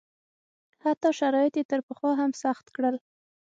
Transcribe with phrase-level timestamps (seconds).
[0.83, 2.95] حتی شرایط یې تر پخوا هم سخت کړل.